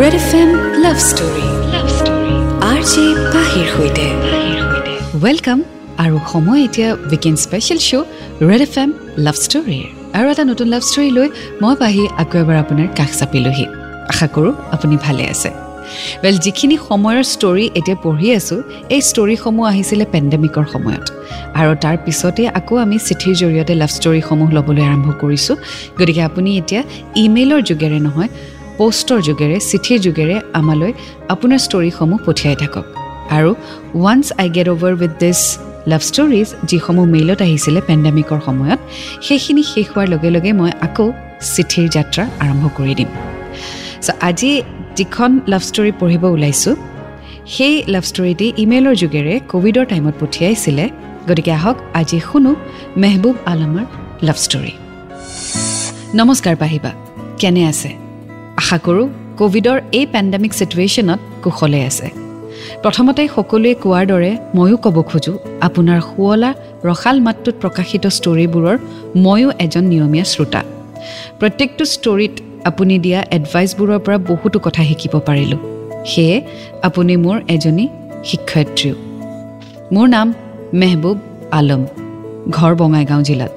[0.00, 0.50] Red F M
[0.84, 2.34] love story love story
[2.70, 4.06] R J পাহিৰ সৈতে
[5.24, 5.58] welcome
[6.04, 8.06] আৰু সময় এতিয়া weekend special show'
[8.48, 8.90] Red F M
[9.26, 9.86] love ষ্টৰীৰ
[10.18, 11.28] আৰু এটা নতুন লাভ ষ্টৰী লৈ
[11.62, 13.66] মই পাহি আকৌ এবাৰ আপোনাৰ কাষ চাপিলোহি।
[14.12, 15.50] আশা কৰোঁ আপুনি ভালে আছে।
[16.22, 18.58] ৱেল যিখিনি সময়ৰ ষ্টৰী এতিয়া পঢ়ি আছোঁ
[18.94, 21.06] এই ষ্টৰীসমূহ আহিছিলে পেণ্ডেমিকৰ সময়ত।
[21.60, 25.56] আৰু তাৰ পিছতে আকৌ আমি চিঠিৰ জৰিয়তে লাভ ষ্টৰীসমূহ ল'বলৈ আৰম্ভ কৰিছোঁ।
[25.98, 26.82] গতিকে আপুনি এতিয়া
[27.24, 28.30] ইমেইলৰ যোগেৰে নহয়
[28.78, 30.92] পষ্টৰ যোগেৰে চিঠিৰ যোগেৰে আমালৈ
[31.34, 32.84] আপোনাৰ ষ্টৰীসমূহ পঠিয়াই থাকক।
[33.36, 33.50] আৰু
[33.98, 35.40] once I get over with this
[35.90, 38.80] love stories যিসমূহ মেইলত আহিছিলে পেণ্ডেমিকৰ সময়ত
[39.26, 41.06] সেইখিনি শেষ হোৱাৰ লগে লগে মই আকৌ
[41.54, 43.10] চিঠিৰ যাত্ৰা আৰম্ভ কৰি দিম।
[44.04, 44.52] চ' আজি
[44.98, 46.74] যিখন লাভ ষ্টৰী পঢ়িব ওলাইছোঁ
[47.54, 50.84] সেই লাভ ষ্টৰীটি ইমেইলৰ যোগেৰে ক'ভিডৰ টাইমত পঠিয়াইছিলে।
[51.28, 52.52] গতিকে আহক আজি শুনো
[53.02, 53.86] মেহবুব আলমৰ
[54.26, 54.72] লাভ ষ্টৰী
[56.18, 56.90] নমস্কাৰ পাহিবা
[57.40, 57.90] কেনে আছে?
[58.60, 59.06] আশা কৰোঁ
[59.38, 62.08] ক'ভিডৰ এই পেণ্ডেমিক ছিটুৱেশ্যনত কুশলে আছে।
[62.82, 66.50] প্ৰথমতে সকলোৱে কোৱাৰ দৰে ময়ো ক'ব খোজোঁ আপোনাৰ শুৱলা
[66.88, 68.76] ৰসাল মাতটোত প্ৰকাশিত ষ্টৰীবোৰৰ
[69.24, 70.60] ময়ো এজন নিয়মীয়া শ্ৰোতা।
[71.40, 72.34] প্ৰত্যেকটো ষ্টৰীত
[72.70, 75.60] আপুনি দিয়া এডভাইচবোৰৰ পৰা বহুতো কথা শিকিব পাৰিলোঁ।
[76.10, 76.36] সেয়ে
[76.88, 77.86] আপুনি মোৰ এজনী
[78.24, 78.94] শিক্ষয়িত্ৰীও।
[79.94, 80.28] মোৰ নাম
[80.80, 81.18] মেহবুব
[81.58, 81.82] আলম
[82.56, 83.54] ঘৰ বঙাইগাঁও জিলাত।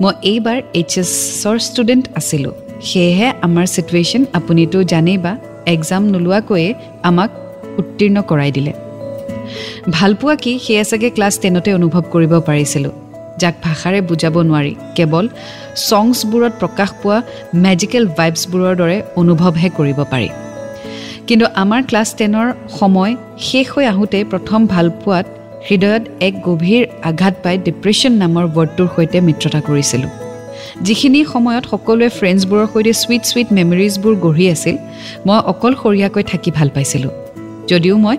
[0.00, 2.54] মই এইবাৰ এইচ এছৰ ষ্টুডেণ্ট আছিলোঁ।
[2.88, 5.32] সেয়েহে আমাৰ ছিটুৱেশ্যন আপুনিতো জানেই বা
[5.74, 6.68] এক্সাম নোলোৱাকৈয়ে
[7.08, 7.30] আমাক
[7.80, 8.72] উত্তীৰ্ণ কৰাই দিলে।
[9.96, 12.94] ভালপোৱা কি সেয়া চাগে ক্লাছ টেনতে অনুভৱ কৰিব পাৰিছিলোঁ।
[13.40, 15.24] যাক ভাষাৰে বুজাব নোৱাৰি কেৱল
[15.88, 17.18] ছংছবোৰত প্ৰকাশ পোৱা
[17.64, 20.28] মেজিকেল ভাইবছবোৰৰ দৰে অনুভৱহে কৰিব পাৰি।
[21.28, 23.12] কিন্তু আমাৰ ক্লাছ টেনৰ সময়
[23.48, 25.26] শেষ হৈ আহোঁতে প্ৰথম ভালপোৱাত
[25.68, 30.23] হৃদয়ত এক গভীৰ আঘাত পাই ডিপ্ৰেশ্যন নামৰ ৱৰ্ডটোৰ সৈতে মিত্ৰতা কৰিছিলোঁ।
[30.82, 34.76] যিখিনি সময়ত সকলোৱে ফ্ৰেণ্ডছবোৰৰ সৈতে চুইট চুইট মেমৰিজবোৰ গঢ়ি আছিল
[35.26, 37.12] মই অকলশৰীয়াকৈ থাকি ভাল পাইছিলোঁ
[37.70, 38.16] যদিও মই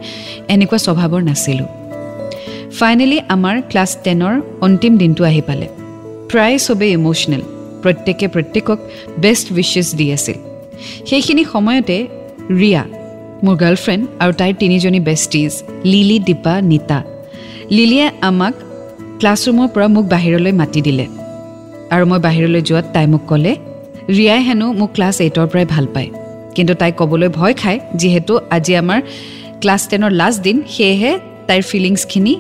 [0.54, 1.70] এনেকুৱা স্বভাৱৰ নাছিলোঁ।
[2.80, 4.36] ফাইনেলি আমাৰ ক্লাছ টেনৰ
[4.66, 5.68] অন্তিম দিনটো আহি পালে।
[6.32, 7.42] প্ৰায় চবেই ইম'চনেল
[7.84, 8.80] প্ৰত্যেকে প্ৰত্যেকক
[9.24, 10.38] বেষ্ট উইচেছ দি আছিল।
[11.10, 11.98] সেইখিনি সময়তে
[12.62, 12.84] ৰিয়া
[13.44, 15.52] মোৰ গাৰ্লফ্ৰেণ্ড আৰু তাইৰ তিনিজনী বেষ্টিজ
[15.92, 17.00] লিলি দীপা নীতা
[17.76, 18.54] লিলিয়ে আমাক
[19.20, 21.06] ক্লাছৰুমৰ পৰা মোক বাহিৰলৈ মাতি দিলে।
[21.94, 23.54] আৰু মই বাহিৰলৈ যোৱাত তাই মোক ক'লে
[24.18, 26.10] ৰিয়াই হেনো মোক ক্লাছ এইটৰ পৰাই ভাল পায়।
[26.56, 29.00] কিন্তু তাই ক'বলৈ ভয় খায় যিহেতু আজি আমাৰ
[29.62, 31.12] ক্লাছ টেনৰ লাষ্ট দিন সেয়েহে
[31.48, 32.34] তাইৰ ফিলিংছখিনি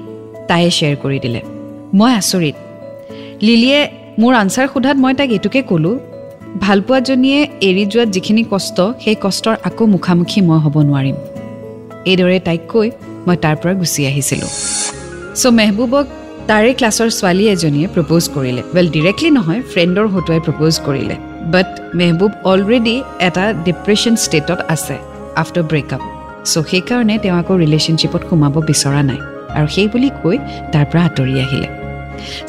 [0.49, 1.41] তাইয়ে শ্বেয়াৰ কৰি দিলে।
[1.99, 2.55] মই আচৰিত।
[3.47, 3.79] লিলিয়ে
[4.21, 5.95] মোৰ আনচাৰ সোধাত মই তাইক এইটোকে ক'লোঁ
[6.65, 11.17] ভালপোৱাজনীয়ে এৰি যোৱাত যিখিনি কষ্ট সেই কষ্টৰ আকৌ মুখামুখি মই হ'ব নোৱাৰিম।
[12.11, 12.87] এইদৰে তাইক কৈ
[13.27, 14.51] মই তাৰ পৰা গুচি আহিছিলোঁ।
[15.39, 16.05] চ' মেহবুবক
[16.49, 21.15] তাৰে ক্লাছৰ ছোৱালী এজনীয়ে প্ৰপ'জ কৰিলে। ৱেল ডিৰেক্টলি নহয় ফ্ৰেণ্ডৰ হতুৱাই প্ৰপ'জ কৰিলে।
[21.53, 21.69] বাট
[21.99, 22.95] মেহবুব অলৰেডি
[23.27, 24.95] এটা ডিপ্ৰেশ্যন ষ্টেটত আছে
[25.41, 26.01] আফটাৰ ব্ৰেকআপ
[26.51, 29.19] চ' সেইকাৰণে তেওঁ আকৌ ৰিলেশ্যনশ্বিপত সোমাব বিচৰা নাই।
[29.57, 30.37] আৰু সেই বুলি কৈ
[30.73, 31.69] তাৰ পৰা আঁতৰি আহিলে।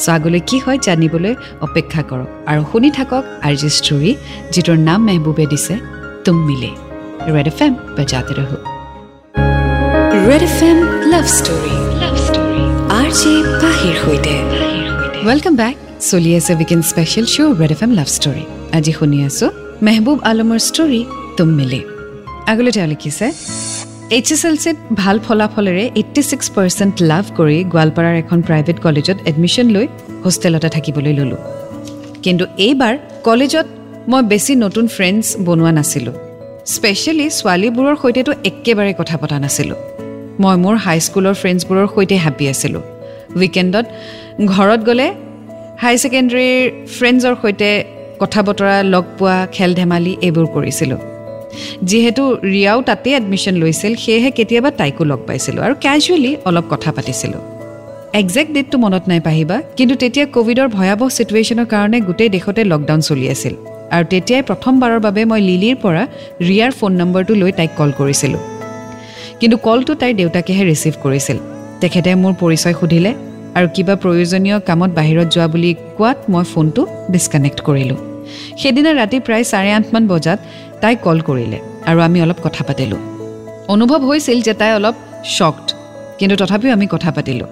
[0.02, 1.34] চ' আগলৈ কি হয় জানিবলৈ
[1.66, 4.10] অপেক্ষা কৰক। আৰু শুনি থাকক আৰ জি ষ্টৰী
[4.52, 5.74] যিটোৰ নাম মেহবুবে দিছে
[6.24, 6.70] তুম মিলে।
[7.34, 8.58] ৰেড এফ এম বজাতে ৰহো।
[10.28, 10.78] Red F M
[11.12, 11.75] love story
[13.16, 14.34] R J পাহিৰ সৈতে।
[15.26, 15.76] ৱেলকাম বেক
[16.10, 18.44] চলি আছে weekend special show' Red F M love story
[18.76, 19.48] আজি শুনি আছোঁ
[19.86, 21.00] মেহবুব আলমৰ ষ্টৰী
[21.36, 21.80] তুম মিলে।
[22.52, 23.26] আগলৈ তেওঁ লিখিছে
[24.16, 29.18] এইচ এছ এল চিত ভাল ফলাফলেৰে এইট্টি ছিক্স পাৰ্চেণ্ট লাভ কৰি গোৱালপাৰাৰ এখন প্ৰাইভেট কলেজত
[29.30, 29.86] এডমিশ্যন লৈ
[30.24, 31.40] হোষ্টেলতে থাকিবলৈ ল'লোঁ।
[32.24, 32.94] কিন্তু এইবাৰ
[33.28, 33.66] কলেজত
[34.10, 36.14] মই বেছি নতুন ফ্ৰেণ্ডছ বনোৱা নাছিলোঁ।
[36.74, 39.78] স্পেচিয়েলি ছোৱালীবোৰৰ সৈতেতো একেবাৰে কথা পতা নাছিলোঁ।
[40.42, 42.84] মই মোৰ হাইস্কুলৰ ফ্ৰেণ্ডছবোৰৰ সৈতে হেপ্পী আছিলোঁ।
[43.38, 43.86] উইকেণ্ডত
[44.52, 45.06] ঘৰত গ'লে
[45.82, 46.60] হাই ছেকেণ্ডেৰীৰ
[46.94, 47.70] ফ্ৰেণ্ডছৰ সৈতে
[48.22, 51.00] কথা বতৰা লগ পোৱা খেল ধেমালি এইবোৰ কৰিছিলোঁ।
[51.90, 52.22] যিহেতু
[52.54, 57.42] ৰিয়াও তাতেই এডমিশ্যন লৈছিল সেয়েহে কেতিয়াবা তাইকো লগ পাইছিলোঁ আৰু কেজুৱেলি অলপ কথা পাতিছিলোঁ।
[58.20, 63.26] একজেক্ট ডেটটো মনত নাই পাহিবা কিন্তু তেতিয়া ক'ভিডৰ ভয়াৱহ ছিটুৱেশ্যনৰ কাৰণে গোটেই দেশতে লকডাউন চলি
[63.34, 63.54] আছিল।
[63.94, 66.02] আৰু তেতিয়াই প্ৰথমবাৰৰ বাবে মই লিলিৰ পৰা
[66.48, 68.42] ৰিয়াৰ ফোন নম্বৰটো লৈ তাইক কল কৰিছিলোঁ।
[69.40, 71.38] কিন্তু কলটো তাইৰ দেউতাকেহে ৰিচিভ কৰিছিল।
[71.80, 73.10] তেখেতে মোৰ পৰিচয় সুধিলে
[73.58, 76.82] আৰু কিবা প্ৰয়োজনীয় কামত বাহিৰত যোৱা বুলি কোৱাত মই ফোনটো
[77.12, 77.98] ডিছকানেক্ট কৰিলোঁ।
[78.60, 80.38] সেইদিনা ৰাতি প্ৰায় চাৰে আঠমান বজাত
[80.82, 81.58] তাই কল কৰিলে
[81.88, 83.00] আৰু আমি অলপ কথা পাতিলোঁ।
[83.74, 84.96] অনুভৱ হৈছিল যে তাই অলপ
[85.36, 85.66] শ্বকড
[86.18, 87.48] কিন্তু তথাপিও আমি কথা পাতিলোঁ।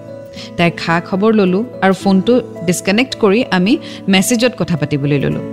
[0.57, 2.35] তাইৰ খা খবৰ ল'লোঁ আৰু ফোনটো
[2.67, 3.73] ডিছকানেক্ট কৰি আমি
[4.13, 5.45] মেছেজত কথা পাতিবলৈ ল'লোঁ।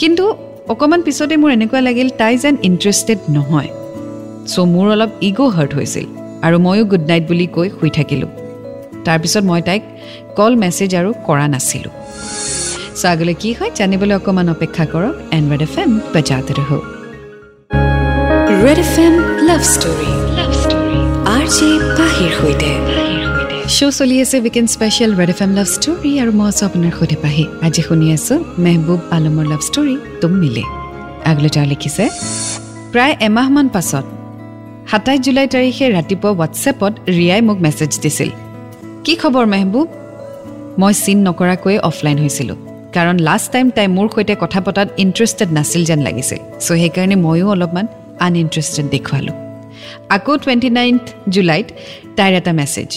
[0.00, 0.24] কিন্তু
[0.72, 3.70] অকণমান পিছতে মোৰ এনেকুৱা লাগিল তাই যেন ইণ্টাৰেষ্টেড নহয়।
[4.50, 8.30] চ' মোৰ অলপ ইগ' হাৰ্ট হৈছিল। আৰু ময়ো গুড নাইট বুলি কৈ শুই থাকিলোঁ।
[9.06, 9.82] তাৰপিছত মই তাইক
[10.38, 11.94] কল মেছেজ আৰু কৰা নাছিলোঁ।
[12.98, 16.78] চ' আগলৈ কি হয় জানিবলৈ অকণমান অপেক্ষা কৰক এণ্ড্ৰইড এফ এম বজাতে ৰহো
[18.64, 19.14] Red F M
[19.48, 20.98] love story love story
[21.36, 21.68] R J
[21.98, 22.70] পাহিৰ সৈতে।
[23.76, 27.16] শ্ব' চলি আছে weekend special Red F M love story আৰু মই আছোঁ আপোনাৰ সৈতে
[27.24, 30.64] পাহি। আজি শুনি আছোঁ মেহবুব আলমৰ লাভ ষ্টৰী তুম মিলে।
[31.30, 32.04] আগলৈ তেওঁ লিখিছে
[32.92, 34.04] প্ৰায় এমাহমান পাছত
[34.90, 38.30] সাতাইছ জুলাই তাৰিখে ৰাতিপুৱা হোৱাটছএপত ৰিয়াই মোক মেছেজ দিছিল।
[39.04, 39.88] কি খবৰ মেহবুব?
[40.80, 42.58] মই চিন নকৰাকৈয়ে অফলাইন হৈছিলোঁ
[42.96, 47.46] কাৰণ লাষ্ট টাইম তাই মোৰ সৈতে কথা পতাত ইণ্টাৰেষ্টেড নাছিল যেন লাগিছিল চ' সেইকাৰণে ময়ো
[47.54, 47.86] অলপমান
[48.26, 49.36] আনইণ্টাৰেষ্টেড দেখুৱালোঁ।
[50.16, 51.04] আকৌ টুৱেণ্টি নাইনথ
[51.34, 51.66] জুলাইত
[52.16, 52.88] তাইৰ এটা মেছেজ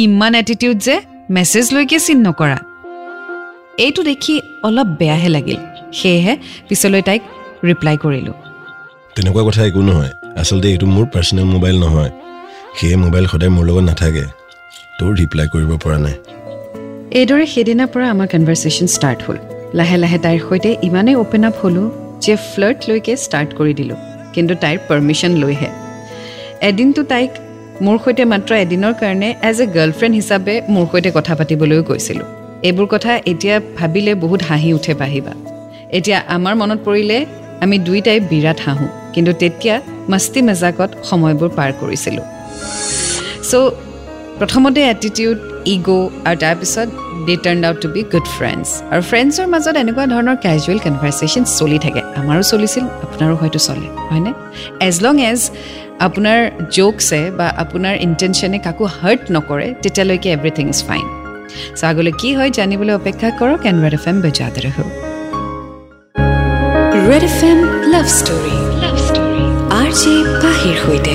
[0.00, 0.94] ইমান এটিটিউড যে
[1.36, 2.58] মেছেজলৈকে চিন নকৰা।
[3.84, 4.34] এইটো দেখি
[4.68, 5.58] অলপ বেয়াহে লাগিল
[5.98, 6.34] সেয়েহে
[6.68, 7.22] পিছলৈ তাইক
[7.68, 8.36] ৰিপ্লাই কৰিলোঁ।
[9.16, 12.10] তেনেকুৱা কথা একো নহয়। আচলতে এইটো মোৰ পাৰ্চনেল মোবাইল নহয়।
[12.78, 14.24] সেয়ে মোবাইল সদায় মোৰ লগত নাথাকে।
[14.98, 16.14] তোৰ ৰিপ্লাই কৰিব পৰা নাই।
[17.20, 19.38] এইদৰে সেইদিনাৰ পৰা আমাৰ কনভাৰ্চেশ্যন ষ্টাৰ্ট হ'ল।
[19.78, 21.86] লাহে লাহে তাইৰ সৈতে ইমানেই অ'পেন আপ হ'লোঁ
[22.24, 23.98] যে ফ্লাৰ্টলৈকে ষ্টাৰ্ট কৰি দিলোঁ।
[24.34, 25.70] কিন্তু তাইৰ পাৰ্মিশ্যন লৈহে।
[26.68, 27.30] এদিনটো তাইক
[27.84, 32.26] মোৰ সৈতে মাত্ৰ এদিনৰ কাৰণে এজ এ গাৰ্লফ্ৰেণ্ড হিচাপে মোৰ সৈতে কথা পাতিবলৈও কৈছিলোঁ
[32.68, 35.32] এইবোৰ কথা এতিয়া ভাবিলে বহুত হাঁহি উঠে পাহিবা
[35.98, 37.18] এতিয়া আমাৰ মনত পৰিলে
[37.64, 39.76] আমি দুয়োটাই বিৰাট হাঁহোঁ কিন্তু তেতিয়া
[40.12, 42.26] মস্তি মেজাকত সময়বোৰ পাৰ কৰিছিলোঁ।
[43.50, 43.54] চ'
[44.38, 45.38] প্ৰথমতে এটিটিউড
[45.74, 45.90] ইগ'
[46.28, 46.88] আৰু তাৰপিছত
[47.26, 51.78] they turn out to be good friends আৰু ফ্ৰেণ্ডছৰ মাজত এনেকুৱা ধৰণৰ কেজুৱেল কনভাৰ্চেশ্যন চলি
[51.84, 54.32] থাকে। আমাৰো চলিছিল আপোনাৰো হয়তো চলে হয়নে?
[54.88, 55.40] এজ লং এজ
[56.06, 56.38] আপোনাৰ
[56.76, 61.06] জ'কছে বা আপোনাৰ ইণ্টেনশ্যনে কাকো হাৰ্ট নকৰে তেতিয়ালৈকে এভৰিথিং ইজ ফাইন
[61.78, 64.16] চ' আগলৈ কি হয় জানিবলৈ অপেক্ষা কৰক এণ্ড ৰেড এফ এম
[64.66, 65.17] ৰহ
[67.10, 67.58] Red F M
[67.92, 69.44] love story love story
[69.80, 71.14] R J পাহিৰ সৈতে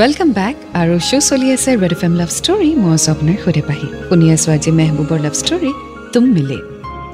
[0.00, 3.62] ৱেলকাম বেক আৰু শ্ব' চলি আছে Red F M love story মই আছোঁ আপোনাৰ সৈতে
[3.68, 5.70] পাহি শুনি আছোঁ আজি মেহবুবৰ লাভ ষ্টৰী
[6.12, 6.58] তুম মিলে।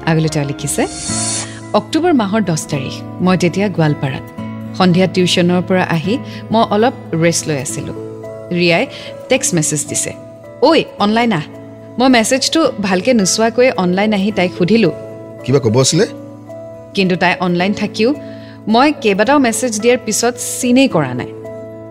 [0.09, 0.83] আগলৈ তেওঁ লিখিছে
[1.79, 2.93] অক্টোবৰ মাহৰ দহ তাৰিখ
[3.25, 4.25] মই তেতিয়া গোৱালপাৰাত।
[4.77, 6.13] সন্ধিয়া টিউশ্যনৰ পৰা আহি
[6.53, 7.95] মই অলপ ৰেষ্ট লৈ আছিলোঁ।
[8.59, 8.83] ৰিয়াই
[9.29, 10.11] টেক্সট মেছেজ দিছে
[10.67, 10.71] ঐ
[11.05, 11.45] অনলাইন আহ।
[11.99, 14.93] মই মেছেজটো ভালকৈ নোচোৱাকৈয়ে অনলাইন আহি তাইক সুধিলোঁ।
[15.45, 16.05] কিবা ক'ব আছিলে?
[16.95, 18.09] কিন্তু তাই অনলাইন থাকিও
[18.73, 21.31] মই কেইবাটাও মেছেজ দিয়াৰ পিছত চিনেই কৰা নাই।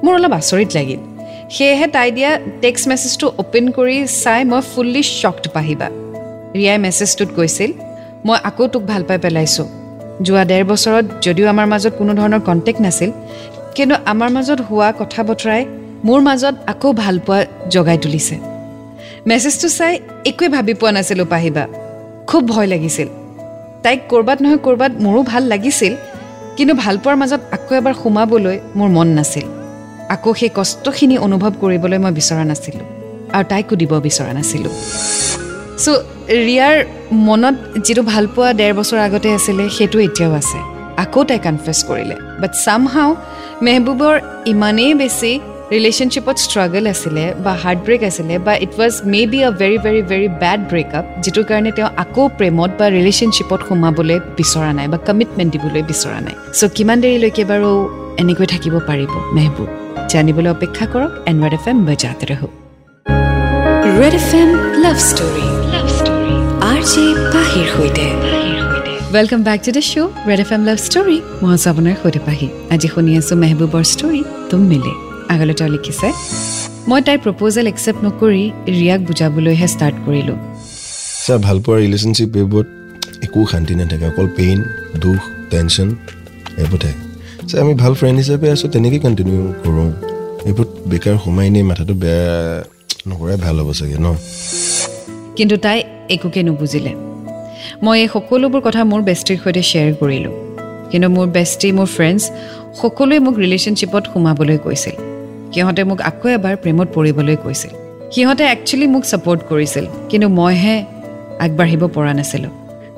[0.04, 1.00] মোৰ অলপ আচৰিত লাগিল।
[1.54, 2.30] সেয়েহে তাই দিয়া
[2.62, 5.88] টেক্সট মেছেজটো অ'পেন কৰি চাই মই ফুল্লি শ্বকড পাহিবা।
[6.56, 7.70] ৰিয়াই মেছেজটোত কৈছিল
[8.26, 9.68] মই আকৌ তোক ভাল পাই পেলাইছোঁ।
[10.26, 13.10] যোৱা ডেৰ বছৰত যদিও আমাৰ মাজত কোনো ধৰণৰ কণ্টেক্ট নাছিল
[13.76, 15.62] কিন্তু আমাৰ মাজত হোৱা কথা বতৰাই
[16.04, 17.38] মোৰ মাজত আকৌ ভাল পোৱা
[17.74, 18.36] জগাই তুলিছে।
[19.26, 19.94] মেছেজটো চাই
[20.30, 21.64] একোৱে ভাবি পোৱা নাছিলোঁ পাহিবা।
[22.26, 23.08] খুব ভয় লাগিছিল।
[23.84, 25.92] তাইক ক'ৰবাত নহয় ক'ৰবাত মোৰো ভাল লাগিছিল
[26.56, 29.46] কিন্তু ভালপোৱাৰ মাজত আকৌ এবাৰ সোমাবলৈ মোৰ মন নাছিল।
[30.14, 32.86] আকৌ সেই কষ্টখিনি অনুভৱ কৰিবলৈ মই বিচৰা নাছিলোঁ
[33.36, 34.74] আৰু তাইকো দিব বিচৰা নাছিলোঁ।
[35.82, 35.88] চ'
[36.46, 36.76] ৰিয়াৰ
[37.28, 40.58] মনত যিটো ভালপোৱা ডেৰ বছৰ আগতে আছিলে সেইটো এতিয়াও আছে।
[41.02, 43.10] আকৌ তাই কনফেছ কৰিলে। বাট চামহাও
[43.64, 44.14] মেহবুবৰ
[44.52, 45.30] ইমানেই বেছি
[45.70, 48.94] ৰিলেশ্যনশ্বিপত ষ্ট্ৰাগল আছিলে বা হাৰ্ট ব্ৰেক আছিলে বা it was
[49.30, 54.16] maybe a very very very bad breakup যিটোৰ কাৰণে তেওঁ আকৌ প্ৰেমত বা ৰিলেশ্যনশ্বিপত সোমাবলৈ
[54.38, 57.70] বিচৰা নাই বা কমিটমেণ্ট দিবলৈ বিচৰা নাই চ' কিমান দেৰিলৈকে বাৰু
[58.22, 59.68] এনেকৈ থাকিব পাৰিব মেহবুব
[60.12, 62.42] জানিবলৈ অপেক্ষা কৰক এন ৰেড এফ এম বজাতে ৰহ
[63.98, 64.50] Red F M
[64.84, 66.34] love story love story
[66.70, 68.06] R J পাহিৰ সৈতে
[69.14, 72.48] welcome back to the show' Red F M love story মই আছোঁ আপোনাৰ সৈতে পাহি
[72.72, 74.20] আজি শুনি আছোঁ মেহবুবৰ ষ্টৰী
[74.50, 76.08] তুম মিলে আগলৈ তেওঁ লিখিছে
[76.90, 78.44] মই তাইৰ প্ৰপ'জেল একচেপ্ট নকৰি
[78.78, 80.38] ৰিয়াক বুজাবলৈহে ষ্টাৰ্ট কৰিলোঁ।
[81.24, 82.68] ছাৰ ভালপোৱা ৰিলেশ্যনশ্বিপ এইবোৰত
[83.26, 84.58] একো শান্তি নাথাকে অকল পেইন
[85.02, 85.20] দুখ
[85.52, 85.88] টেনশ্যন
[86.60, 86.98] এইবোৰ থাকে
[87.48, 89.88] ছাৰ আমি ভাল ফ্ৰেণ্ড হিচাপে আছোঁ তেনেকৈ কণ্টিনিউ কৰোঁ।
[90.48, 92.28] এইবোৰত বেকাৰ সোমাই এনেই মাথাটো বেয়া
[93.10, 94.06] নকৰাই ভাল হ'ব চাগে ন?
[95.36, 95.78] কিন্তু তাই
[96.14, 96.92] একোকে নুবুজিলে।
[97.84, 100.34] মই এই সকলোবোৰ কথা মোৰ বেষ্টিৰ সৈতে শ্বেয়াৰ কৰিলোঁ।
[100.90, 102.22] কিন্তু মোৰ বেষ্টি মোৰ ফ্ৰেণ্ডছ
[102.80, 104.96] সকলোৱে মোক ৰিলেশ্যনশ্বিপত সোমাবলৈ কৈছিল।
[105.54, 107.72] সিহঁতে মোক আকৌ এবাৰ প্ৰেমত পৰিবলৈ কৈছিল।
[108.14, 110.76] সিহঁতে একচুৱেলি মোক ছাপৰ্ট কৰিছিল কিন্তু মইহে
[111.44, 112.52] আগবাঢ়িব পৰা নাছিলোঁ।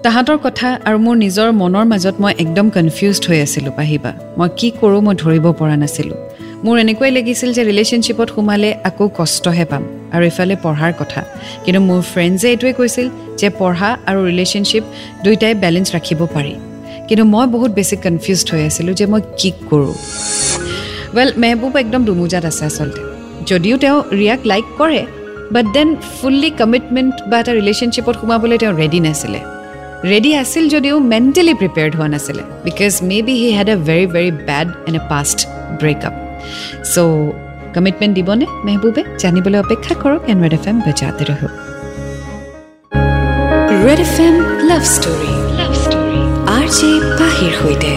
[0.04, 4.68] তাহাঁতৰ কথা আৰু মোৰ নিজৰ মনৰ মাজত মই একদম কনফিউজড হৈ আছিলোঁ পাহিবা। মই কি
[4.80, 6.18] কৰোঁ মই ধৰিব পৰা নাছিলোঁ।
[6.64, 9.82] মোৰ এনেকুৱাই লাগিছিল যে ৰিলেশ্যনশ্বিপত সোমালে আকৌ কষ্টহে পাম
[10.14, 11.20] আৰু ইফালে পঢ়াৰ কথা।
[11.64, 13.06] কিন্তু মোৰ ফ্ৰেণ্ডছে এইটোৱে কৈছিল
[13.40, 14.84] যে পঢ়া আৰু ৰিলেশ্যনশ্বিপ
[15.24, 16.54] দুয়োটাই বেলেঞ্চ ৰাখিব পাৰি।
[17.08, 19.94] কিন্তু মই বহুত বেছি কনফিউজড হৈ আছিলোঁ যে মই কি কৰোঁ।
[21.16, 23.00] ৱেল মেহবুব একদম দুমোজাত আছে আচলতে
[23.50, 25.02] যদিও তেওঁ ৰিয়াক লাইক কৰে
[25.54, 29.40] বাট দেন ফুল্লি কমিটমেণ্ট বা এটা ৰিলেশ্যনশ্বিপত সোমাবলৈ তেওঁ ৰেডি নাছিলে
[30.10, 34.30] ৰেডি আছিল যদিও মেণ্টেলি প্ৰিপেয়াৰ্ড হোৱা নাছিলে because may be he had a very very
[34.48, 35.38] bad an a past
[35.80, 36.14] breakup
[36.84, 36.96] so'
[37.74, 41.40] commitment দিবনে মেহবুবে জানিবলৈ অপেক্ষা কৰক এন ৰেড এফ এম বজাতে ৰহ
[43.84, 44.34] Red F M
[44.70, 46.20] love story love story
[46.56, 47.92] R J পাহিৰ সৈতে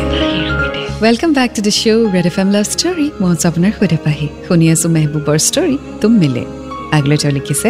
[1.04, 4.28] welcome back to the show' Red F M love story মই হৈছোঁ আপোনাৰ সৈতে পাহি
[4.46, 6.44] শুনি আছোঁ মেহবুবৰ ষ্টৰী তুম মিলে
[6.98, 7.70] আগলৈ তেওঁ লিখিছে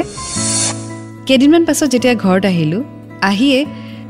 [1.28, 2.82] কেইদিনমান পাছত যেতিয়া ঘৰত আহিলোঁ
[3.30, 3.60] আহিয়ে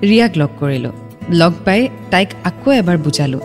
[0.10, 0.94] ৰিয়াক লগ কৰিলোঁ
[1.42, 1.82] লগ পাই
[2.12, 3.42] তাইক আকৌ এবাৰ বুজালোঁ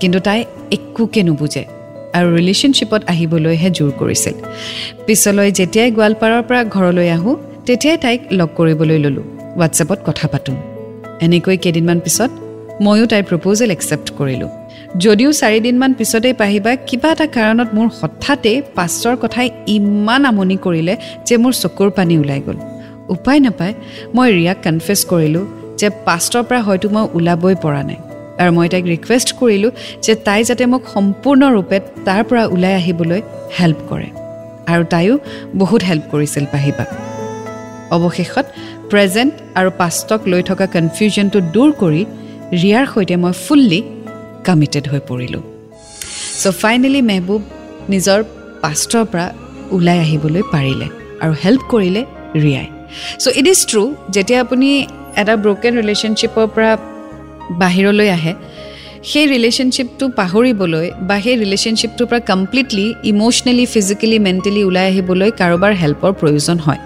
[0.00, 0.40] কিন্তু তাই
[0.76, 1.62] একোকে নুবুজে
[2.16, 4.34] আৰু ৰিলেশ্যনশ্বিপত আহিবলৈহে জোৰ কৰিছিল
[5.06, 7.34] পিছলৈ যেতিয়াই গোৱালপাৰাৰ পৰা ঘৰলৈ আহোঁ
[7.66, 10.56] তেতিয়াই তাইক লগ কৰিবলৈ ল'লোঁ হোৱাটছএপত কথা পাতোঁ
[11.24, 12.30] এনেকৈ কেইদিনমান পিছত
[12.84, 14.50] ময়ো তাইৰ প্ৰপ'জেল একচেপ্ট কৰিলোঁ
[15.04, 20.94] যদিও চাৰিদিনমান পিছতেই পাহিবা কিবা এটা কাৰণত মোৰ হঠাতে পাষ্টৰ কথাই ইমান আমনি কৰিলে
[21.26, 22.58] যে মোৰ চকুৰ পানী ওলাই গ'ল।
[23.14, 23.74] উপায় নাপায়
[24.16, 25.44] মই ৰিয়াক কনফিউজ কৰিলোঁ
[25.80, 28.00] যে পাষ্টৰ পৰা হয়তো মই ওলাবই পৰা নাই
[28.40, 29.70] আৰু মই তাইক ৰিকুৱেষ্ট কৰিলোঁ
[30.04, 31.76] যে তাই যাতে মোক সম্পূৰ্ণৰূপে
[32.06, 33.20] তাৰ পৰা ওলাই আহিবলৈ
[33.58, 34.08] হেল্প কৰে।
[34.72, 35.14] আৰু তাইও
[35.60, 36.84] বহুত হেল্প কৰিছিল পাহিবা।
[37.96, 38.46] অৱশেষত
[38.90, 42.02] প্ৰেজেণ্ট আৰু পাষ্টক লৈ থকা কনফিউজনটো দূৰ কৰি
[42.62, 43.80] ৰিয়াৰ সৈতে মই ফুল্লি
[44.48, 45.42] কমিটেড হৈ পৰিলোঁ।
[46.40, 47.42] চ' ফাইনেলি মেহবুব
[47.92, 48.18] নিজৰ
[48.62, 49.26] পাষ্টৰ পৰা
[49.76, 50.86] ওলাই আহিবলৈ পাৰিলে
[51.22, 52.02] আৰু হেল্প কৰিলে
[52.44, 52.68] ৰিয়াই।
[53.22, 53.82] চ' ইট ইজ ট্ৰু
[54.14, 54.68] যেতিয়া আপুনি
[55.20, 56.72] এটা ব্ৰকেন ৰিলেশ্যনশ্বিপৰ পৰা
[57.62, 58.34] বাহিৰলৈ আহে
[59.10, 66.12] সেই ৰিলেশ্যনশ্বিপটো পাহৰিবলৈ বা সেই ৰিলেশ্যনশ্বিপটোৰ পৰা কমপ্লিটলি ইম'চনেলি ফিজিকেলি মেণ্টেলি ওলাই আহিবলৈ কাৰোবাৰ হেল্পৰ
[66.20, 66.80] প্ৰয়োজন হয়।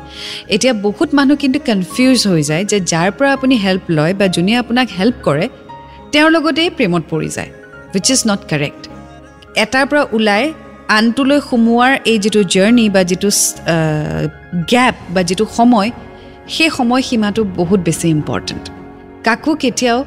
[0.54, 4.52] এতিয়া বহুত মানুহ কিন্তু কনফিউজ হৈ যায় যে যাৰ পৰা আপুনি হেল্প লয় বা যোনে
[4.62, 5.44] আপোনাক হেল্প কৰে
[6.16, 7.50] তেওঁৰ লগতেই প্ৰেমত পৰি যায়
[7.94, 8.82] উইচ ইজ নট কাৰেক্ট
[9.64, 10.44] এটাৰ পৰা ওলাই
[10.98, 13.30] আনটোলৈ সোমোৱাৰ এই যিটো জাৰ্ণি বা যিটো
[14.72, 15.88] গেপ বা যিটো সময়
[16.54, 18.64] সেই সময়সীমাটো বহুত বেছি ইম্পৰ্টেণ্ট
[19.26, 19.98] কাকো কেতিয়াও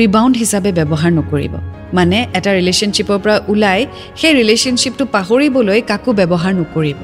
[0.00, 1.54] ৰিবাউণ্ড হিচাপে ব্যৱহাৰ নকৰিব।
[1.98, 3.80] মানে এটা ৰিলেশ্যনশ্বিপৰ পৰা ওলাই
[4.20, 6.98] সেই ৰিলেশ্যনশ্বিপটো পাহৰিবলৈ কাকো ব্যৱহাৰ নকৰিব।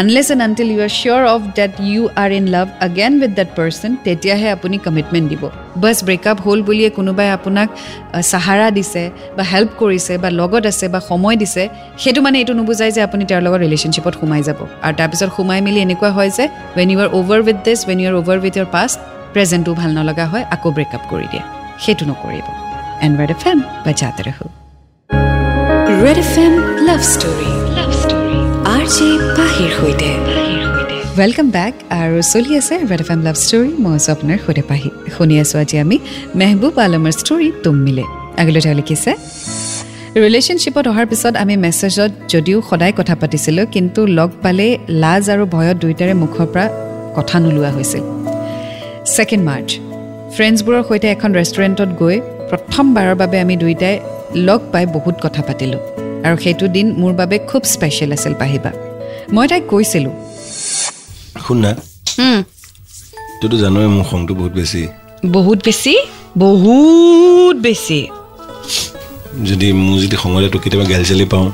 [0.00, 3.50] Unless and until you are sure of that you are in love again with that
[3.58, 5.42] person তেতিয়াহে আপুনি কমিটমেণ্ট দিব।
[5.82, 7.68] বাছ ব্ৰেকআপ হ'ল বুলিয়ে কোনোবাই আপোনাক
[8.30, 9.02] চাহাৰা দিছে
[9.36, 11.62] বা হেল্প কৰিছে বা লগত আছে বা সময় দিছে
[12.02, 15.80] সেইটো মানে এইটো নুবুজায় যে আপুনি তেওঁৰ লগত ৰিলেশ্যনশ্বিপত সোমাই যাব। আৰু তাৰপিছত সোমাই মেলি
[15.86, 16.44] এনেকুৱা হয় যে
[16.76, 18.96] when you are over with this when you are over with your past
[19.34, 21.44] প্ৰেজেণ্টটো ভাল নলগা হয় আকৌ ব্ৰেকআপ কৰি দিয়ে।
[21.84, 22.46] সেইটো নকৰিব।
[23.04, 24.22] এণ্ড ৰেড এফ এম বা জাতে
[26.02, 26.54] Red F M
[26.88, 27.53] love story
[28.84, 30.10] love story R J পাহিৰ সৈতে।
[31.18, 34.88] ৱেলকাম বেক আৰু চলি আছে Red F M love story মই আছোঁ আপোনাৰ সৈতে পাহি।
[35.14, 35.96] শুনি আছোঁ আজি আমি
[36.40, 38.04] মেহবুব আলমৰ ষ্টৰী তুম মিলে।
[38.40, 39.10] আগলৈ তেওঁ লিখিছে
[40.24, 44.72] ৰিলেশ্যনশ্বিপত অহাৰ পিছত আমি মেছেজত যদিও সদায় কথা পাতিছিলোঁ কিন্তু লগ পালেই
[45.02, 46.66] লাজ আৰু ভয়ত দুয়োটাৰে মুখৰ পৰা
[47.16, 48.04] কথা নোলোৱা হৈছিল।
[49.14, 49.68] ছেকেণ্ড মাৰ্চ
[50.34, 52.16] ফ্ৰেণ্ডছবোৰৰ সৈতে এখন ৰেষ্টুৰেণ্টত গৈ
[52.50, 53.94] প্ৰথমবাৰৰ বাবে আমি দুয়োটাই
[54.48, 55.82] লগ পাই বহুত কথা পাতিলোঁ।
[56.26, 58.70] আৰু সেইটো দিন মোৰ বাবে খুব স্পেচিয়েল আছিল পাহিবা।
[59.34, 60.14] মই তাইক কৈছিলোঁ।
[61.44, 61.70] শুন না।
[63.40, 64.82] তইতো জানই মোৰ খংটো বহুত বেছি।
[65.36, 65.92] বহুত বেছি?
[66.44, 67.98] বহুত বেছি।
[69.48, 71.46] যদি মোৰ যদি খঙতে তোক কেতিয়াবা গালি চালি পাওঁ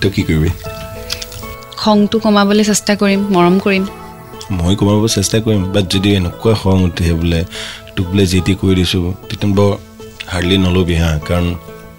[0.00, 0.50] তই কি কৰিবি?
[1.80, 3.84] খংটো কমাবলৈ চেষ্টা কৰিম মৰম কৰিম।
[4.58, 7.40] মই কমাব চেষ্টা কৰিম বাট যদি এনেকুৱা খং উঠে বোলে
[7.94, 9.70] তোক বোলে যি টি কৰি দিছোঁ তেতিয়া বৰ
[10.32, 11.46] হাৰ্ডলি নল'বি হা কাৰণ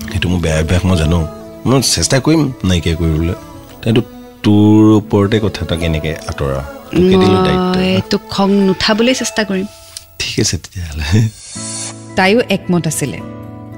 [0.10, 1.20] সেইটো মোৰ বেয়া অভ্যাস মই জানো।
[1.68, 3.36] মই চেষ্টা কৰিম নাইকিয়া কৰিবলৈ
[3.84, 4.02] কিন্তু
[4.44, 6.62] তোৰ ওপৰতে কথা এটা কেনেকৈ আঁতৰা?
[8.12, 9.68] তোক খং নুঠাবলৈ চেষ্টা কৰিম।
[10.20, 11.06] ঠিক আছে তেতিয়াহ'লে।
[12.16, 13.20] তাইও একমত আছিলে।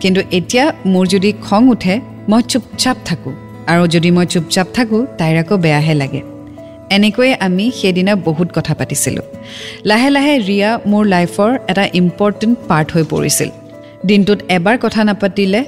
[0.01, 1.95] কিন্তু এতিয়া মোৰ যদি খং উঠে
[2.29, 3.33] মই চুপচাপ থাকোঁ।
[3.71, 6.21] আৰু যদি মই চুপচাপ থাকোঁ তাইৰ আকৌ বেয়াহে লাগে।
[6.95, 9.25] এনেকৈয়ে আমি সেইদিনা বহুত কথা পাতিছিলোঁ।
[9.85, 13.49] লাহে লাহে ৰিয়া মোৰ লাইফৰ এটা ইম্পৰ্টেণ্ট পাৰ্ট হৈ পৰিছিল।
[14.05, 15.61] দিনটোত এবাৰ কথা নাপাতিলে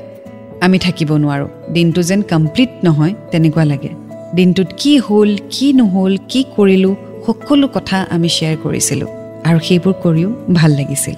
[0.65, 3.91] আমি থাকিব নোৱাৰোঁ। দিনটো যেন কমপ্লিট নহয় তেনেকুৱা লাগে।
[4.37, 6.93] দিনটোত কি হ'ল কি নহ'ল কি কৰিলোঁ
[7.25, 9.09] সকলো কথা আমি শ্বেয়াৰ কৰিছিলোঁ
[9.47, 11.15] আৰু সেইবোৰ কৰিও ভাল লাগিছিল।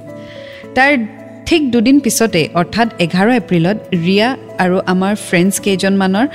[0.76, 0.92] তাৰ
[1.48, 4.28] ঠিক দুদিন পিছতে অৰ্থাৎ এঘাৰ এপ্ৰিলত ৰিয়া
[4.64, 6.26] আৰু আমাৰ ফ্ৰেণ্ডছ কেইজনমানৰ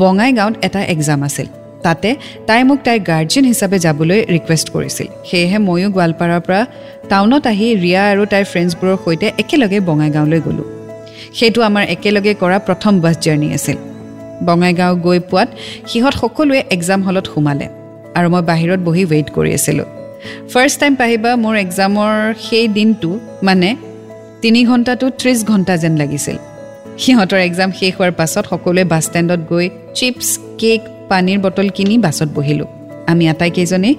[0.00, 1.46] বঙাইগাঁৱত এটা এক্সাম আছিল।
[1.84, 2.10] তাতে
[2.48, 6.62] তাই মোক তাইৰ গাৰ্জেন হিচাপে যাবলৈ ৰিকুৱেষ্ট কৰিছিল। সেয়েহে ময়ো গোৱালপাৰাৰ পৰা
[7.10, 10.68] টাউনত আহি ৰিয়া আৰু তাইৰ ফ্ৰেণ্ডছবোৰৰ সৈতে একেলগে বঙাইগাঁৱলৈ গ'লোঁ।
[11.38, 13.78] সেইটো আমাৰ একেলগে কৰা প্ৰথম বাছ জাৰ্ণি আছিল।
[14.46, 15.48] বঙাইগাঁও গৈ পোৱাত
[15.90, 17.66] সিহঁত সকলোৱে এক্সাম হলত সোমালে
[18.18, 19.88] আৰু মই বাহিৰত বহি ৱেইট কৰি আছিলোঁ।
[20.52, 22.12] ফাৰ্ষ্ট টাইম পাহিবা মোৰ এক্সামৰ
[22.46, 23.10] সেই দিনটো
[23.48, 23.70] মানে
[24.42, 26.36] তিনি ঘণ্টাটো ত্ৰিছ ঘণ্টা যেন লাগিছিল।
[27.02, 29.66] সিহঁতৰ এক্সাম শেষ হোৱাৰ পাছত সকলোৱে বাছ ষ্টেণ্ডত গৈ
[29.98, 30.28] চিপছ
[30.60, 32.68] কেক পানীৰ বটল কিনি বাছত বহিলোঁ।
[33.10, 33.94] আমি আটাইকেইজনেই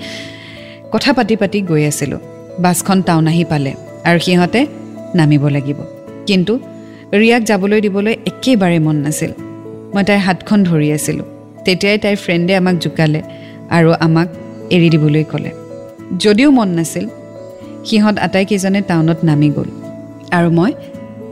[0.94, 2.22] কথা পাতি পাতি গৈ আছিলোঁ।
[2.64, 3.72] বাছখন টাউন আহি পালে
[4.08, 4.62] আৰু সিহঁতে
[5.20, 5.80] নামিব লাগিব।
[6.30, 6.54] কিন্তু
[7.14, 9.32] ৰিয়াক যাবলৈ দিবলৈ একেবাৰে মন নাছিল।
[9.94, 11.28] মই তাইৰ হাতখন ধৰি আছিলোঁ।
[11.66, 13.22] তেতিয়াই তাইৰ ফ্ৰেণ্ডে আমাক জোকালে
[13.78, 14.28] আৰু আমাক
[14.76, 15.52] এৰি দিবলৈ ক'লে।
[16.24, 17.06] যদিও মন নাছিল
[17.88, 19.70] সিহঁত আটাইকেইজনে টাউনত নামি গ'ল
[20.38, 20.72] আৰু মই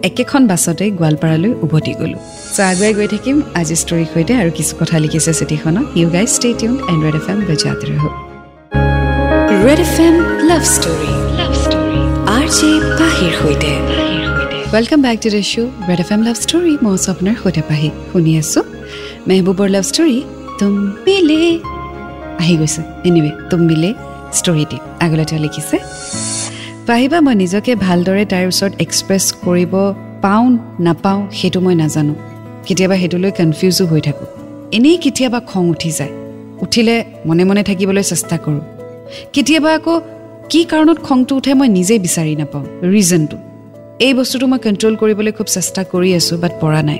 [0.09, 2.21] একেখন বাছতে গোৱালপাৰালৈ উভতি গ'লোঁ।
[2.55, 6.49] চ' আগুৱাই গৈ থাকিম আজি ষ্টৰীৰ সৈতে আৰু কিছু কথা লিখিছে চিঠিখনত। You guy stay
[6.59, 8.03] tune and Red F M বজাত ৰহ
[9.65, 10.15] Red F M
[10.49, 11.99] love story love story
[12.35, 13.52] R J পাহিৰ সৈতে
[14.73, 17.89] welcome back to the show' Red F M love story মই আছোঁ আপোনাৰ সৈতে পাহি
[18.11, 18.63] শুনি আছোঁ
[19.27, 20.17] মেহবুবৰ লাভ ষ্টৰী
[20.59, 20.73] তুম
[21.05, 21.41] মিলে
[22.41, 23.89] আহি গৈছে এনিৱে তুম মিলে
[24.39, 25.77] ষ্টৰীটি আগলৈ তেওঁ লিখিছে
[26.87, 29.73] পাহিবা মই নিজকে ভালদৰে তাইৰ ওচৰত এক্সপ্ৰেছ কৰিব
[30.23, 30.45] পাওঁ
[30.85, 32.13] নাপাওঁ সেইটো মই নাজানো
[32.67, 34.27] কেতিয়াবা সেইটোলৈ কনফিউজো হৈ থাকোঁ
[34.77, 36.13] এনেই কেতিয়াবা খং উঠি যায়
[36.63, 38.63] উঠিলে মনে মনে থাকিবলৈ চেষ্টা কৰোঁ
[39.33, 39.93] কেতিয়াবা আকৌ
[40.51, 42.65] কি কাৰণত খংটো উঠে মই নিজেই বিচাৰি নাপাওঁ
[42.95, 43.37] ৰিজনটো
[44.05, 46.99] এই বস্তুটো মই কণ্ট্ৰল কৰিবলৈ খুব চেষ্টা কৰি আছোঁ বাট পৰা নাই।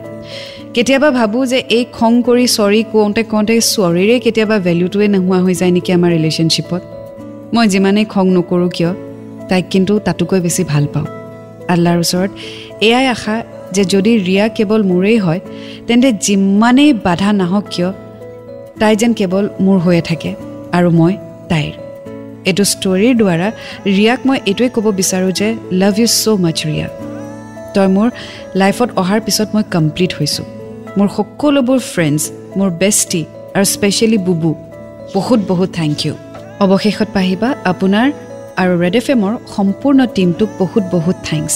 [0.76, 5.72] কেতিয়াবা ভাবোঁ যে এই খং কৰি চৰি কওঁতে কওঁতে চৰিৰে কেতিয়াবা ভেলুটোৱে নোহোৱা হৈ যায়
[5.76, 6.82] নেকি আমাৰ ৰিলেশ্যনশ্বিপত
[7.54, 8.92] মই যিমানেই খং নকৰোঁ কিয়
[9.50, 11.08] তাইক কিন্তু তাতোকৈ বেছি ভাল পাওঁ।
[11.74, 12.32] আল্লাৰ ওচৰত
[12.88, 13.36] এয়াই আশা
[13.76, 15.42] যে যদি ৰিয়া কেৱল মোৰেই হয়
[15.88, 17.90] তেন্তে যিমানেই বাধা নাহক কিয়
[18.80, 20.32] তাই যেন কেৱল মোৰ হৈয়ে থাকে
[20.78, 21.14] আৰু মই
[21.52, 21.83] তাইৰ।
[22.50, 23.48] এইটো ষ্টৰীৰ দ্বাৰা
[23.98, 25.48] ৰিয়াক মই এইটোৱে ক'ব বিচাৰোঁ যে
[25.82, 26.88] লাভ ইউ ছ' মাছ ৰিয়া।
[27.76, 28.08] তই মোৰ
[28.62, 30.46] লাইফত অহাৰ পিছত মই কমপ্লিট হৈছোঁ।
[30.98, 32.24] মোৰ সকলোবোৰ ফ্ৰেণ্ডছ
[32.58, 33.22] মোৰ বেষ্টি
[33.56, 34.52] আৰু স্পেচিয়েলি বুবু
[35.16, 36.14] বহুত বহুত থেংক ইউ
[36.64, 38.08] অৱশেষত পাহিবা আপোনাৰ
[38.62, 41.56] আৰু ৰেড এফ এমৰ সম্পূৰ্ণ টীমটোক বহুত বহুত থেংকছ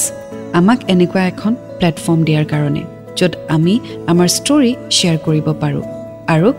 [0.60, 2.84] আমাক এনেকুৱা এখন প্লেটফৰ্ম দিয়াৰ কাৰণে
[3.18, 3.74] য'ত আমি
[4.12, 5.84] আমাৰ ষ্টৰী শ্বেয়াৰ কৰিব পাৰোঁ।
[6.34, 6.50] আৰু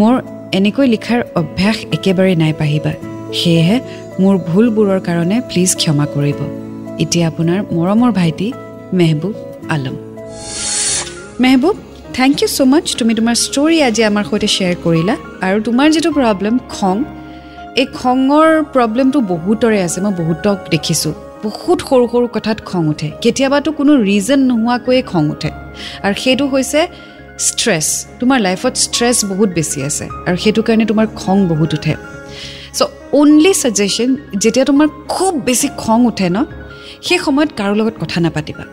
[0.00, 0.14] মোৰ
[0.58, 2.92] এনেকৈ লিখাৰ অভ্যাস একেবাৰে নাই পাহিবা।
[3.38, 3.76] সেয়েহে
[4.22, 6.38] মোৰ ভুলবোৰৰ কাৰণে প্লিজ ক্ষমা কৰিব।
[7.02, 8.48] এতিয়া আপোনাৰ মৰমৰ ভাইটি
[8.98, 9.34] Mehboob
[9.74, 9.96] Alam.
[11.42, 11.76] Mehboob
[12.18, 15.14] thank you so' much তুমি তোমাৰ ষ্টৰী আজি আমাৰ সৈতে শ্বেয়াৰ কৰিলা
[15.46, 16.96] আৰু তোমাৰ যিটো প্ৰব্লেম খং
[17.80, 21.14] এই খঙৰ প্ৰব্লেমটো বহুতৰে আছে। মই বহুতক দেখিছোঁ।
[21.46, 25.50] বহুত সৰু সৰু কথাত খং উঠে। কেতিয়াবাতো কোনো ৰিজন নোহোৱাকৈয়ে খং উঠে।
[26.04, 26.80] আৰু সেইটো হৈছে
[27.48, 27.86] ষ্ট্ৰেছ
[28.20, 31.94] তোমাৰ লাইফত ষ্ট্ৰেছ বহুত বেছি আছে। আৰু সেইটো কাৰণে তোমাৰ খং বহুত উঠে।
[32.76, 36.44] চ' অনলি ছাজেশ্যন যেতিয়া তোমাৰ খুব বেছি খং উঠে ন
[37.02, 38.64] সেই সময়ত কাৰো লগত কথা নাপাতিবা।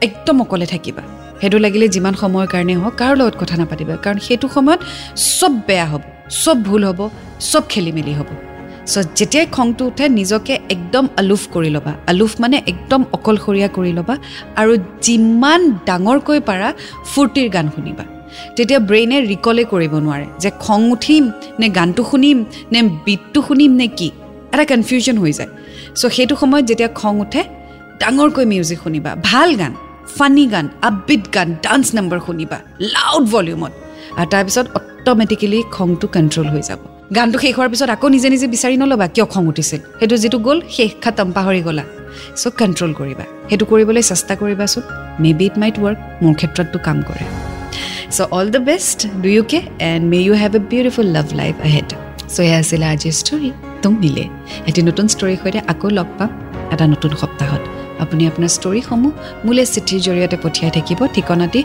[0.00, 1.02] একদম অকলে থাকিবা।
[1.40, 4.80] সেইটো লাগিলে যিমান সময়ৰ কাৰণে হওক কাৰো লগত কথা নাপাতিবা। কাৰণ সেইটো সময়ত
[5.38, 6.02] চব বেয়া হ'ব
[6.44, 7.08] চব ভুল হ'ব
[7.40, 8.26] চব খেলি মেলি হ'ব।
[8.86, 14.14] চ' যেতিয়াই খংটো উঠে নিজকে একদম আলুফ কৰি ল'বা। আলুফ মানে একদম অকলশৰীয়া কৰি ল'বা।
[14.56, 16.68] আৰু যিমান ডাঙৰকৈ পাৰা
[17.04, 18.04] ফূৰ্তিৰ গান শুনিবা।
[18.56, 21.24] তেতিয়া ব্ৰেইনে ৰিকলে কৰিব নোৱাৰে যে খং উঠিম
[21.60, 22.38] নে গানটো শুনিম
[22.72, 24.08] নে বিটটো শুনিম নে কি।
[24.52, 25.50] এটা কনফিউজন হৈ যায়।
[25.98, 27.42] চ' সেইটো সময়ত যেতিয়া খং উঠে
[28.00, 29.72] ডাঙৰকৈ মিউজিক শুনিবা ভাল গান
[30.18, 32.58] ফানী গান আপবিট গান ডান্স নাম্বাৰ শুনিবা
[32.94, 33.72] লাউড ভলিউমত
[34.18, 36.80] আৰু তাৰপিছত অট'মেটিকেলি খংটো কণ্ট্ৰল হৈ যাব।
[37.16, 40.58] গানটো শেষ হোৱাৰ পিছত আকৌ নিজে নিজে বিচাৰি নল'বা কিয় খং উঠিছিল। সেইটো যিটো গ'ল
[40.76, 41.84] শেষ খাতম পাহৰি গ'লা।
[42.40, 44.82] চ' কণ্ট্ৰল কৰিবা। সেইটো কৰিবলৈ চেষ্টা কৰিবাচোন।
[45.22, 47.24] May be it might work মোৰ ক্ষেত্ৰততো কাম কৰে।
[48.16, 49.58] So' all the best do you K
[49.90, 51.88] and may you have a beautiful love life ahead
[52.34, 53.50] so' এয়া আছিলে আজিৰ ষ্টৰী
[53.82, 54.24] তুম মিলে
[54.68, 56.30] এটি নতুন ষ্টৰীৰ সৈতে আকৌ লগ পাম
[56.74, 57.62] এটা নতুন সপ্তাহত।
[58.04, 59.12] আপুনি আপোনাৰ ষ্টৰীসমূহ
[59.46, 61.60] মোলৈ চিঠিৰ জৰিয়তে পঠিয়াই থাকিব। ঠিকনাটি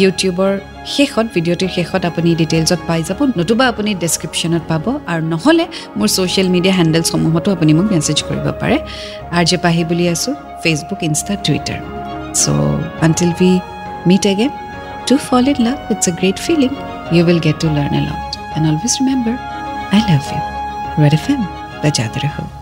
[0.00, 0.52] ইউটিউবৰ
[0.94, 5.64] শেষত ভিডিঅ'টিৰ শেষত আপুনি ডিটেইলছত পাই যাব। নতুবা আপুনি ডেছক্ৰিপশ্যনত পাব আৰু নহ'লে
[5.98, 8.76] মোৰ ছ'চিয়েল মিডিয়া হেণ্ডেলছসমূহতো আপুনি মোক মেছেজ কৰিব পাৰে।
[9.36, 11.80] আৰ জে পাহি বুলি আছোঁ Facebook insta Twitter
[12.40, 12.44] so'
[13.06, 13.52] until we
[14.08, 14.50] meet again
[15.08, 15.80] do fall in love.
[15.90, 16.74] It's a great feeling.
[17.10, 18.36] You will get to learn a lot.
[18.54, 21.02] And always remember, I love you.
[21.02, 21.42] Red FM,
[21.82, 22.57] bajate.